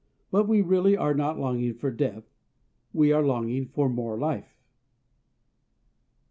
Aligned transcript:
But 0.31 0.47
we 0.47 0.61
really 0.63 0.97
are 0.97 1.13
not 1.13 1.37
longing 1.39 1.75
for 1.75 1.91
death; 1.91 2.23
we 2.91 3.11
are 3.11 3.21
longing 3.23 3.67
for 3.67 3.87
more 3.87 4.17
life. 4.17 4.57